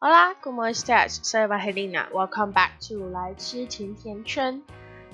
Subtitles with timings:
[0.00, 1.18] 好啦，Good morning, stars.
[1.24, 2.08] Sorry about Helena.
[2.12, 4.62] Welcome back to 来吃甜甜圈。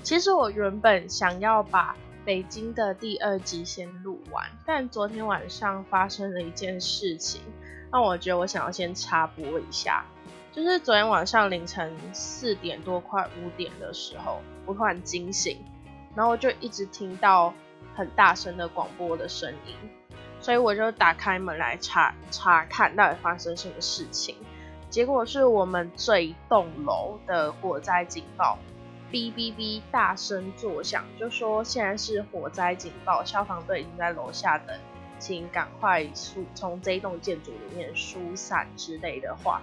[0.02, 7.40] 其实我原本想要把北京的第二集先录完，但昨天晚上发生了一件事情，
[7.90, 10.04] 让我觉得我想要先插播一下。
[10.52, 15.64] 就是昨天晚上凌晨四点多快五点的时候，我突然惊醒，
[16.14, 17.54] 然后就一直听到
[17.94, 19.74] 很大声的广播的声音，
[20.42, 24.36] 所以我就打开门来查查看到底发生什么事情。
[24.94, 28.56] 结果是我们这一栋楼的火灾警报，
[29.10, 34.78] 哔哔哔大声作响，就说现在是火灾警报，消防队已经在楼下等，
[35.18, 39.60] 请赶快疏从这一栋建筑里面疏散之类的话。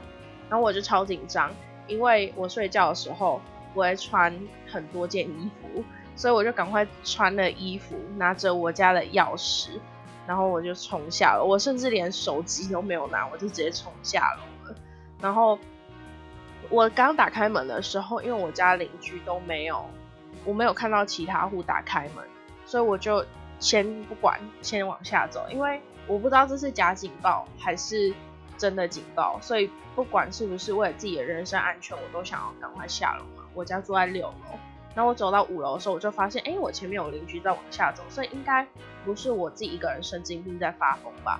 [0.49, 1.49] 然后我就超紧张，
[1.87, 3.39] 因为我睡觉的时候
[3.73, 5.81] 我会穿很多件衣服，
[6.13, 9.79] 所以我就赶快穿了衣服，拿着我家的钥匙，
[10.27, 11.45] 然后我就冲下楼。
[11.45, 14.50] 我甚至连手机都没有拿，我就直接冲下楼。
[15.21, 15.59] 然后
[16.69, 19.85] 我刚打开门的时候，因为我家邻居都没有，
[20.45, 22.25] 我没有看到其他户打开门，
[22.65, 23.25] 所以我就
[23.59, 28.13] 先不管，先往下走，因为我不知道这是假警报还是
[28.57, 33.43] 真的警报，所以不管是不是为了自己的人身安全，我都想要赶快下楼嘛。
[33.53, 34.57] 我家住在六楼，
[34.95, 38.65] 然后我走到五楼的时候，我就发现，哎，我前面有邻居在往下走，所以应该
[39.03, 41.39] 不是我自己一个人神经病在发疯吧。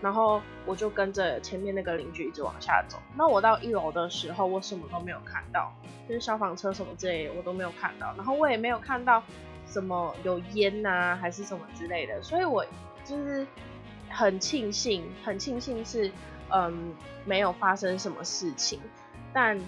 [0.00, 2.98] 然后我就跟着前面那个邻居一直往下走。
[3.16, 5.72] 那我到一楼的时候，我什么都没有看到，
[6.08, 8.14] 就是消防车什么之类我都没有看到。
[8.16, 9.22] 然后我也没有看到
[9.66, 12.22] 什么有烟呐，还是什么之类的。
[12.22, 12.64] 所以我
[13.04, 13.46] 就是
[14.08, 16.10] 很庆幸，很庆幸是
[16.50, 18.80] 嗯没有发生什么事情，
[19.32, 19.60] 但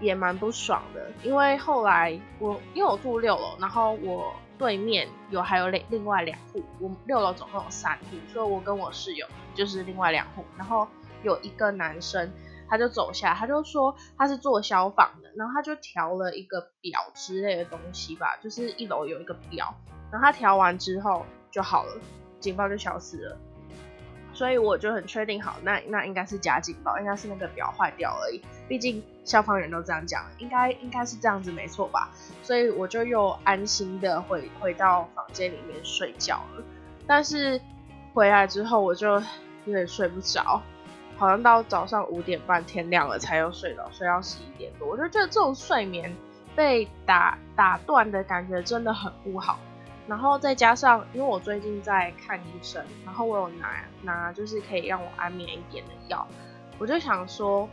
[0.00, 4.34] 也蛮不爽的，因为后来我因为我住六楼，然后我。
[4.58, 10.44] 对面有还有另另外两户，我六楼总共有三户，所以我跟我室友就是另外两户。
[10.56, 10.86] 然后
[11.22, 12.30] 有一个男生，
[12.68, 19.74] 他就走下，他就说他是做消防的，然后他就调了一个表之类的东西吧，就是一楼有一个表，
[20.10, 22.00] 然后他调完之后就好了，
[22.40, 23.38] 警报就消失了。
[24.38, 28.40] 所以我就很确定，好，那那应该是假警报，应该是那个表坏掉而已。
[28.68, 32.08] 毕竟消防员都这样讲，应该应该是这样子，没错吧？
[32.44, 36.62] 所以我就又安心的回回到房间里面睡觉了。
[37.04, 37.60] 但是
[38.14, 39.14] 回来之后，我就
[39.64, 40.62] 有点睡不着，
[41.16, 44.88] 好像到早上五点半天亮了才又睡着，睡到十一点多。
[44.88, 46.14] 我就觉得这种睡眠
[46.54, 49.58] 被打打断的感觉真的很不好。
[50.08, 56.26] 然后再加上，因为我最近在看医生，然后我有拿拿就是可以让我安眠一点的药，
[56.78, 57.68] 我就想说，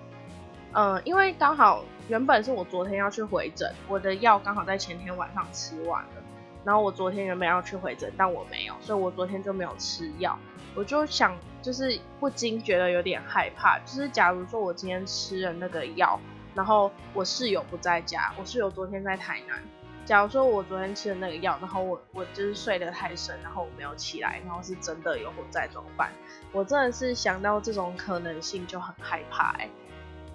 [0.74, 6.24] 嗯，因为刚好原本是我昨天要去回诊，我的药刚好在前天晚上吃完了，
[6.66, 10.38] 然后我昨天原本要去回诊，但我没有，所以我昨天就没有吃药。
[10.76, 16.20] 我就想，就是不禁觉得有点害怕，就是假如说我今天吃了那个药，
[16.54, 19.58] 然后我室友不在家，我室友昨天在台南。
[20.06, 26.12] 假如说我昨天吃的那个药，然后我我就是睡得太深，然后我没有起来，然后是真的有火灾怎么办？
[26.52, 29.58] 我真的是想到这种可能性就很害怕。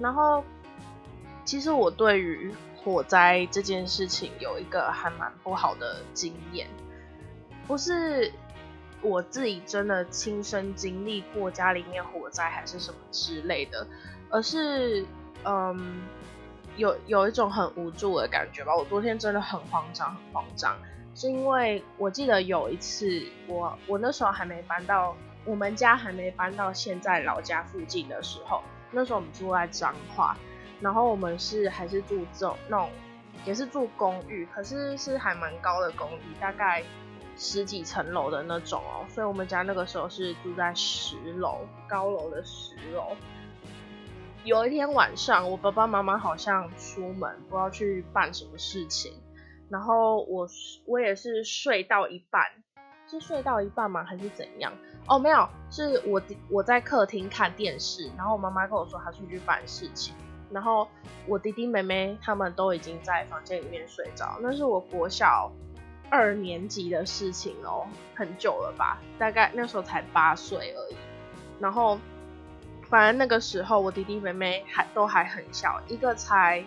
[0.00, 0.42] 然后
[1.44, 6.66] 其实我对于火灾这件事情有一个还蛮不好的经验，
[7.68, 8.32] 不是
[9.00, 13.86] 我自己真的亲身经历过家里面火灾还是什么之类的，
[14.30, 15.06] 而是
[15.44, 16.02] 嗯。
[16.80, 18.74] 有有一种很无助的感觉吧。
[18.74, 20.74] 我昨天真的很慌张，很慌张，
[21.14, 25.14] 是因为我记得有一次，我我那时候还没搬到
[25.44, 30.34] 我们家，还没搬到现在老家附近的时候，那时候我们住在彰化，
[30.80, 32.88] 然后我们是还是住这种那种，
[33.44, 36.82] 也是住公寓，可是是还蛮高的公寓，大概
[37.36, 39.04] 十几层楼的那种哦。
[39.10, 43.14] 所以我们家那个时候是住在十楼高楼的十楼。
[44.42, 49.12] 有一天晚上，我爸爸妈妈好像出门，不知道去办什么事情。
[49.68, 50.48] 然后我
[50.86, 52.42] 我也是睡到一半，
[53.06, 54.02] 是睡到一半吗？
[54.02, 54.72] 还是怎样？
[55.06, 60.14] 哦，没有，是我我在客厅看电视，然后我妈妈跟我说她出去办事情，
[60.50, 60.88] 然后
[61.26, 64.38] 我弟弟妹妹他们都已经在房间里面睡着。
[64.40, 65.52] 那是我国小
[66.08, 68.98] 二年级的事情哦，很久了吧？
[69.18, 70.96] 大概那时候才八岁而已。
[71.60, 71.98] 然后。
[72.90, 76.62] 反正那个时候，我弟弟妹妹还都还很小，一个才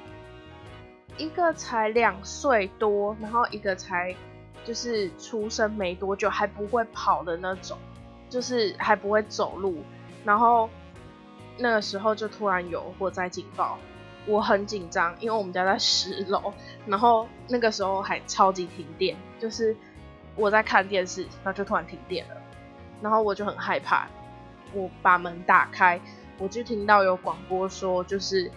[1.18, 4.16] 一个才两岁多，然后一个才
[4.64, 7.78] 就是出生没多久，还不会跑的那种，
[8.30, 9.84] 就是还不会走路。
[10.24, 10.70] 然后
[11.58, 13.78] 那个时候就突然有火灾警报，
[14.26, 16.54] 我很紧张，因为我们家在十楼，
[16.86, 19.76] 然后那个时候还超级停电，就是
[20.38, 22.42] 我在看电视，然后就突然停电了，
[23.02, 24.08] 然后我就很害怕。
[24.74, 26.00] 我把门打开，
[26.38, 28.52] 我就听到有广播说，就是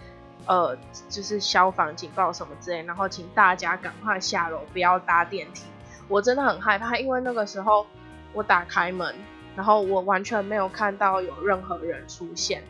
[0.45, 0.75] 呃，
[1.09, 5.65] 就是消防警报什么之类，然后请大家赶快下楼，不要搭电梯。
[6.07, 7.85] 我真的很害怕，因为那个时候
[8.33, 9.13] 我打开门，
[9.55, 12.63] 然后我完全没有看到有任何人出现，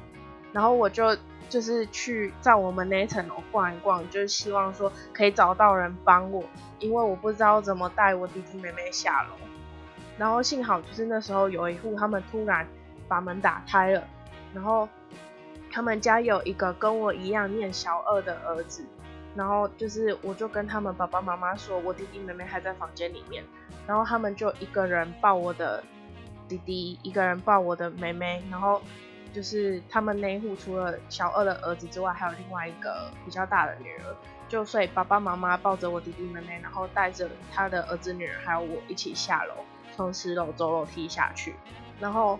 [0.51, 1.15] 然后我就
[1.47, 6.43] 就是去在我们那层楼逛一逛，就是希望说可以找到人帮我，
[6.79, 9.29] 因为我不知道怎么带我弟弟妹妹下楼。
[10.17, 12.67] 然后幸好就是那时候有一户他们突然
[13.07, 14.03] 把门打开了，
[14.53, 14.87] 然后
[15.71, 18.85] 他们家有一个跟我一样念小二的儿子。
[19.35, 23.43] 然后就是我就跟他们爸爸妈妈说，我弟弟妹妹还在房间里面，
[23.85, 25.83] 然后他们就一个人抱我的
[26.47, 28.81] 弟弟，一个人抱我的妹妹，然后
[29.31, 34.15] 就是他们那户除了小二的儿子之外，还有另外一个比较大的女儿，
[34.47, 39.53] 就所以爸爸妈妈抱着我弟弟妹妹，然后带着他的儿子女儿还有我一起下楼，
[39.95, 41.53] 从十楼走楼梯下去，
[41.99, 42.39] 然后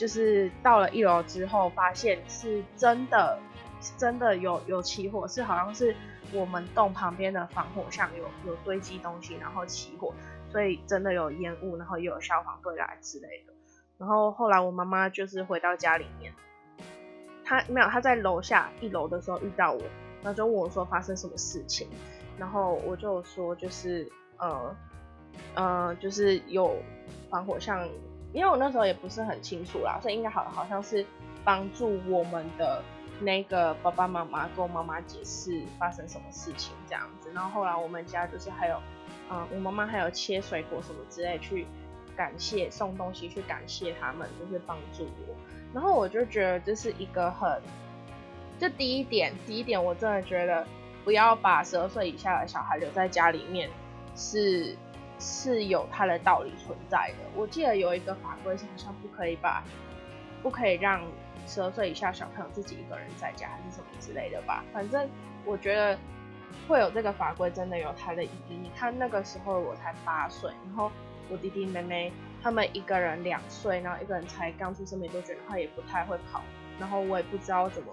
[0.00, 3.38] 就是到了一楼之后，发现是真的。
[3.96, 5.96] 真的有有起火，是好像是
[6.34, 10.12] 我们洞旁边的防火巷有有堆积东西，然后起火，
[10.50, 13.54] 所以真的有烟雾，然后又有消防队来之类的。
[13.96, 16.30] 然后后来我妈妈就是回到家里面，
[17.42, 19.80] 她没有她在楼下一楼的时候遇到我，
[20.22, 21.88] 然后就问我说发生什么事情，
[22.36, 24.06] 然后我就说就是
[24.36, 24.76] 呃
[25.54, 26.76] 呃就是有
[27.30, 27.88] 防火巷，
[28.32, 31.04] 因为我那时候也不是很清楚啦，所以应该好好像是
[31.44, 32.82] 帮助我们的。
[33.22, 38.80] 那个爸爸妈妈跟我妈妈解释发生什么事情这样子，然后后来我们家就是还有，
[39.30, 41.66] 嗯，我妈妈还有切水果什么之类去
[42.16, 45.34] 感谢送东西去感谢他们，就是帮助我。
[45.74, 47.60] 然后我就觉得这是一个很，
[48.58, 50.66] 就第一点，第一点我真的觉得
[51.04, 53.68] 不要把十二岁以下的小孩留在家里面
[54.16, 54.74] 是
[55.20, 57.24] 是有它的道理存在的。
[57.36, 59.62] 我记得有一个法规是好像不可以把
[60.42, 61.00] 不可以让。
[61.46, 65.08] 十二岁以下小朋友自己一个人在家还是什么之类的吧，反正
[65.44, 65.98] 我觉得
[66.68, 68.54] 会有这个法规真的有它的意义。
[68.62, 70.92] 你看那个时候我才八岁，然后
[71.28, 76.42] 我弟弟妹妹他们一个人两岁，然后一个人才刚出生没多久，他也不太会跑，
[76.78, 77.92] 然后我也不知道怎么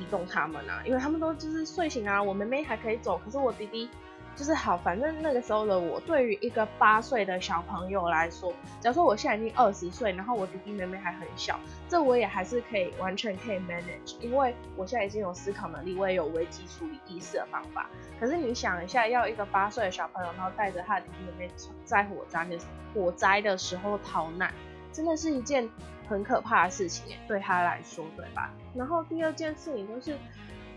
[0.00, 3.88] 移动他们啊，因为他们都就是睡醒啊，我妹妹还可以走，可是我弟弟。
[4.36, 17.88] 就是好，反正那个时候的我，对于一个八岁的小朋友来说，假如说我现在已经二十岁，然后我弟弟妹妹还很小，这我也还是可以完全可以 manage，因为我现在已经有思考能力，我也有危机处理意识的方法。
[18.20, 21.52] 可是你想一下，要一个八岁的小朋友，然后带着他的弟弟妹妹
[21.86, 22.58] 在火灾的
[22.92, 24.52] 火灾的时候逃难，
[24.92, 25.66] 真的是一件
[26.10, 28.52] 很可怕的事情，对他来说，对吧？
[28.74, 30.18] 然后第二件事情就是，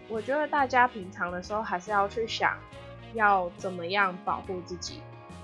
[0.07, 2.57] 我觉得大家平常的时候还是要去想。
[3.13, 5.01] 要怎么样保护自己，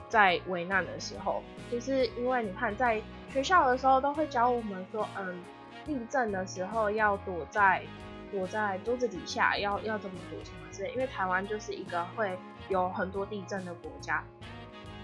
[0.07, 1.41] 在危难的时候，
[1.71, 5.44] 就是因为你看，在学校的时候都会教我们说，嗯，
[5.85, 7.83] 地震的时候要躲在
[8.31, 10.91] 躲在桌子底下，要要怎么躲什么之类。
[10.94, 12.38] 因为台湾就是一个会
[12.69, 14.23] 有很多地震的国家，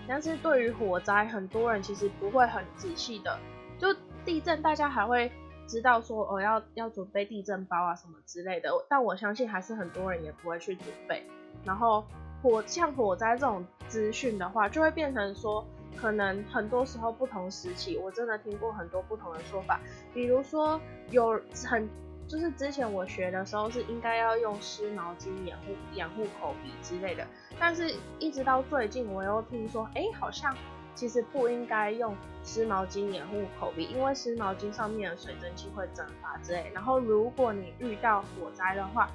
[0.07, 3.39] 但是对于火灾，很多人其实不会很仔细的。
[3.79, 3.93] 就
[4.23, 5.31] 地震，大家还会
[5.67, 11.25] 知道说，哦，要要准备地震包啊什么之类的，但我相信还是很多人也不会去准备，
[11.65, 12.05] 然后。
[12.41, 15.65] 火像火灾这种资讯的话，就会变成说，
[15.95, 19.79] 可能很多时候不同时期，我真的听过很多不同的说法。
[20.13, 20.79] 比如说
[21.09, 21.87] 有很，
[22.27, 27.27] 就是之前我学的时候是应该要用湿毛巾掩护掩护口鼻之类的，
[27.59, 30.55] 但是一直到最近我又听说，哎，好像
[30.95, 36.71] 其实不应该用湿毛巾掩护口鼻，因为湿毛巾上面的水蒸气会蒸发之类。
[36.73, 39.09] 然后如果你遇到火灾的话，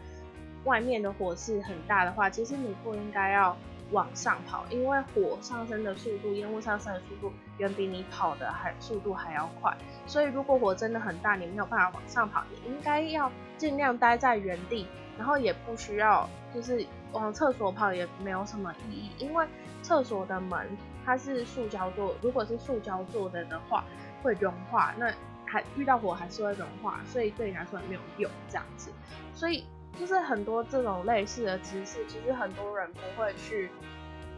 [0.66, 3.56] 外面的火势很大的话，其实你不应该要
[3.92, 9.72] 往上跑，因为火上升的速度，烟雾上升的速度远比你跑的还速度还要快。
[10.08, 19.46] 所以如果火真的很大，你没有办法往上跑，你应该要尽量待在原地，然后也不需要就是往厕所跑也没有什么意义，因为
[19.82, 20.66] 厕所的门
[21.04, 23.84] 它是塑胶做，如果是塑胶做的的话
[24.20, 25.12] 会融化，那
[25.46, 28.90] 还遇到火还是会融化，所以对你来说也没有用这样子，
[29.32, 29.64] 所以。
[29.98, 33.70] 就是很多这种类似的知识，其实很多人不会去，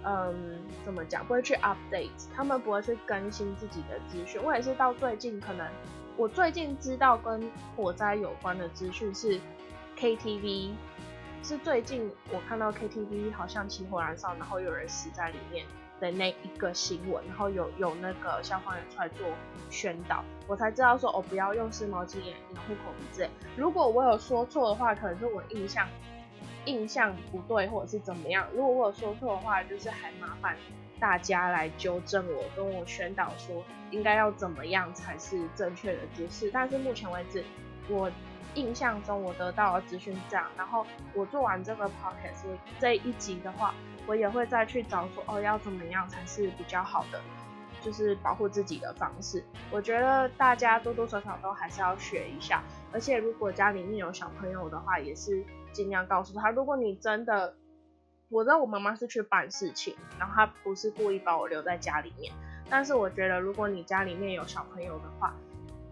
[0.05, 1.25] 嗯，怎么讲？
[1.27, 4.41] 不会去 update，他们不会去更新自己的资讯。
[4.43, 5.67] 我也是到最近，可能
[6.17, 9.41] 我最近知道跟火灾有关的资讯是
[9.97, 10.73] KTV，
[11.43, 15.67] 是最近我看到 KTV 好像起火燃烧，然后有人死在里面。
[16.01, 19.27] 的那一个新闻，然后有有那个消防员出来做
[19.71, 22.37] 宣导，我才知道说哦，不要用湿毛巾掩掩
[22.67, 23.31] 护口鼻之类。
[23.57, 25.89] 如果我有说错的话，可能是我印象
[26.65, 28.47] 印象不对，或者是怎么样。
[28.55, 30.57] 如果我有说错的话，就是还麻烦
[31.01, 36.51] 大家来纠正我，跟我宣导说应该要怎么样才是正确的姿势。
[36.53, 37.45] 但是目前为止，
[37.89, 38.11] 我。
[38.59, 40.85] 印象中我得到的资讯是这样，然后
[41.15, 42.45] 我做完这个 podcast
[42.81, 43.73] 这一集的话，
[44.07, 47.21] 我也会再去找说哦要怎么样才是比较好的，
[47.81, 49.45] 就是保护自己的方式。
[49.71, 52.63] 我觉得大家多多少少都还是要学一下，
[52.93, 57.55] 而且如果家里面有小朋友的话，也是尽量告诉他，如果你真的，
[58.29, 62.33] 我知道我妈妈是去办事情，然后她不是故意把我留在家里面，
[62.69, 65.35] 但是我觉得如果你家里面有小朋友的话，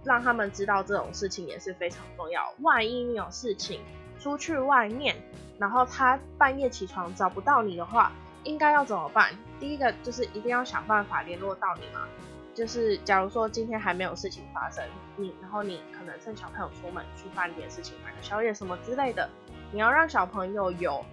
[0.07, 2.55] 让他们知道这种事情也是非常重要。
[2.61, 3.81] 万一你有事情
[4.21, 5.17] 出去外面，
[5.59, 8.13] 然后他半夜起床找不到你的话，
[8.45, 9.35] 应该要怎么办？
[9.59, 12.07] 第一个就是一定要想办法联络到你嘛。
[12.55, 14.85] 就是假如说今天还没有事情发生，
[15.17, 19.29] 你然后你可能趁小朋友出门去办点事情，买个宵夜什么之类的，
[19.73, 21.05] 你要让小朋友有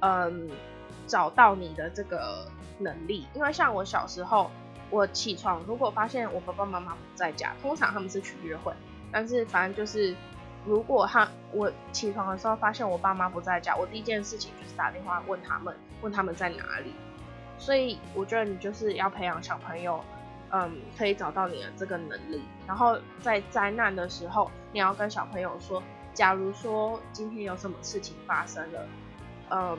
[0.00, 0.48] 嗯
[1.06, 3.26] 找到你的这个能力。
[3.34, 4.50] 因为像我小时候。
[4.90, 8.72] 我起床，如果发现我爸爸妈妈不在家，通常他们是去约会。
[9.10, 10.14] 但是反正就是，
[10.66, 16.94] 如果他我起床的时候发现我爸妈不在家，我第一件事情就是打电话问他们，问他们在哪里。
[17.58, 20.02] 所以我觉得你就是要培养小朋友，
[20.50, 22.42] 嗯，可以找到你的这个能力。
[22.66, 25.82] 然后在灾难的时候，你要跟小朋友说，
[26.14, 28.86] 假如说今天有什么事情发生了，
[29.50, 29.78] 嗯，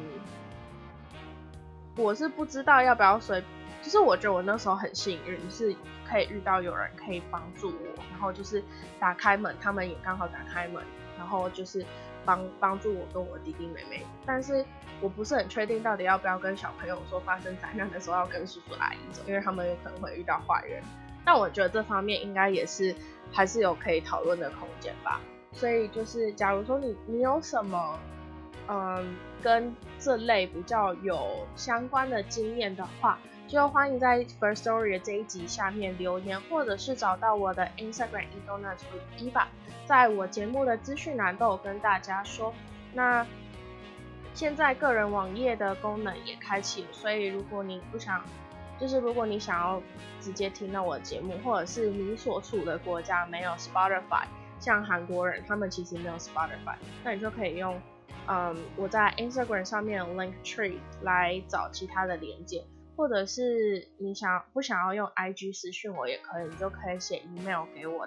[1.95, 3.43] 我是不知道要不要随。
[3.81, 5.73] 就是我觉得我那时候很幸运，是
[6.07, 8.63] 可以遇到有人可以帮助我，然后就是
[8.99, 10.83] 打开门，他们也刚好打开门，
[11.17, 11.85] 然后就是
[12.25, 14.05] 帮帮助我跟我弟弟妹妹。
[14.25, 14.65] 但是
[14.99, 20.83] 我不是很确定到底要不要跟小朋友说发生灾难的时候要跟叔叔阿姨走，因为他们有可能会遇到坏人。
[21.25, 22.93] 但我觉得这方面应该也是
[23.31, 25.21] 还是有可以讨论的空间吧。
[25.53, 27.97] 所以就是假如说你你有什么
[28.67, 33.17] 嗯跟这类比较有相关的经验的话。
[33.49, 39.45] 就欢迎在 First Story 这一集下面留言，或者是找到我的 Instagram e d o n a t with Eva，
[39.87, 42.53] 在我节目的资讯栏都有跟大家说。
[42.93, 43.25] 那
[44.35, 48.23] 现在个人网页的功能也开启了，所以如果你不想，
[48.79, 49.81] 就是如果你想要
[50.21, 54.25] 直接听到我的节目，或者是你所处的国家没有 Spotify，
[54.59, 57.81] 像韩国人他们其实没有 Spotify，那你就可以用
[58.27, 62.63] 嗯我在 Instagram 上面 Link Tree 来找其他的连接。
[62.99, 68.05] 或者是你想不想要用 IG 私讯我也可以，你就可以写 email 给我。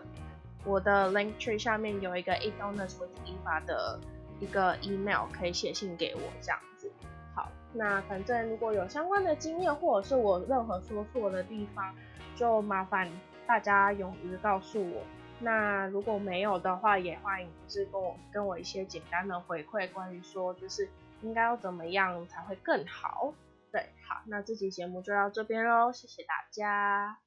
[0.67, 3.99] 我的 link tree 下面有一个 e d o n a s with Eva 的
[4.39, 6.93] 一个 email，可以写信给我这样子。
[7.35, 11.95] 好，那反正如果有相关的经验，或者是我任何说错的地方，
[12.37, 13.09] 就麻烦
[13.47, 15.03] 大家勇于告诉我。
[15.41, 20.87] 那如果没有的话，也欢迎就是跟我跟我一些简单的回馈，关于说就是
[21.23, 23.33] 应该要怎么样才会更好。
[23.73, 27.22] 对，好，那这期节目就到这边喽，谢谢大家。